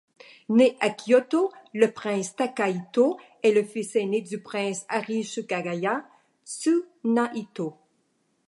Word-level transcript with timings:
Né 0.49 0.75
à 0.79 0.89
Kyoto, 0.89 1.51
le 1.75 1.91
prince 1.93 2.35
Takahito 2.35 3.19
est 3.43 3.51
le 3.51 3.61
fils 3.63 3.95
ainé 3.95 4.21
du 4.23 4.41
prince 4.41 4.83
Arisugawa 4.89 6.01
Tsunahito. 6.43 7.77